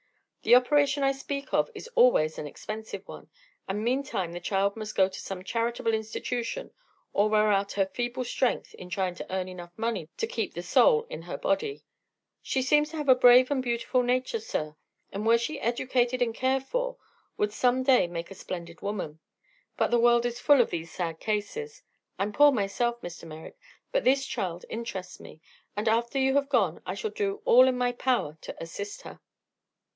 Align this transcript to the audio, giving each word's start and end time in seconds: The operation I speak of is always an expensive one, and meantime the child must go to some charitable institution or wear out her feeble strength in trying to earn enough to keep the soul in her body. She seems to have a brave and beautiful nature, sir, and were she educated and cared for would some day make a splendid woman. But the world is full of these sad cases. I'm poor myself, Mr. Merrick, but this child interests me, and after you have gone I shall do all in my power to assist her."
The 0.41 0.55
operation 0.55 1.03
I 1.03 1.11
speak 1.11 1.53
of 1.53 1.69
is 1.75 1.87
always 1.93 2.39
an 2.39 2.47
expensive 2.47 3.07
one, 3.07 3.29
and 3.67 3.83
meantime 3.83 4.31
the 4.33 4.39
child 4.39 4.75
must 4.75 4.95
go 4.95 5.07
to 5.07 5.21
some 5.21 5.43
charitable 5.43 5.93
institution 5.93 6.71
or 7.13 7.29
wear 7.29 7.51
out 7.51 7.73
her 7.73 7.85
feeble 7.85 8.23
strength 8.23 8.73
in 8.73 8.89
trying 8.89 9.13
to 9.13 9.31
earn 9.31 9.47
enough 9.47 9.69
to 9.77 10.25
keep 10.27 10.55
the 10.55 10.63
soul 10.63 11.03
in 11.11 11.21
her 11.21 11.37
body. 11.37 11.83
She 12.41 12.63
seems 12.63 12.89
to 12.89 12.97
have 12.97 13.09
a 13.09 13.13
brave 13.13 13.51
and 13.51 13.61
beautiful 13.61 14.01
nature, 14.01 14.39
sir, 14.39 14.75
and 15.11 15.27
were 15.27 15.37
she 15.37 15.59
educated 15.59 16.19
and 16.23 16.33
cared 16.33 16.63
for 16.63 16.97
would 17.37 17.53
some 17.53 17.83
day 17.83 18.07
make 18.07 18.31
a 18.31 18.35
splendid 18.35 18.81
woman. 18.81 19.19
But 19.77 19.91
the 19.91 19.99
world 19.99 20.25
is 20.25 20.39
full 20.39 20.59
of 20.61 20.71
these 20.71 20.91
sad 20.91 21.19
cases. 21.19 21.83
I'm 22.17 22.33
poor 22.33 22.51
myself, 22.51 22.99
Mr. 23.01 23.25
Merrick, 23.25 23.59
but 23.91 24.03
this 24.03 24.25
child 24.25 24.65
interests 24.71 25.19
me, 25.19 25.41
and 25.77 25.87
after 25.87 26.17
you 26.17 26.33
have 26.33 26.49
gone 26.49 26.81
I 26.87 26.95
shall 26.95 27.11
do 27.11 27.43
all 27.45 27.67
in 27.67 27.77
my 27.77 27.91
power 27.91 28.39
to 28.41 28.59
assist 28.59 29.03
her." 29.03 29.19